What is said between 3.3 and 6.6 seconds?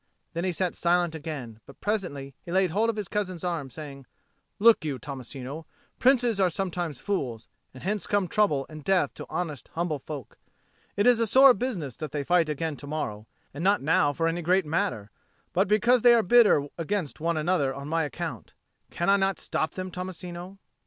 arm, saying, "Look you, Tommasino, princes are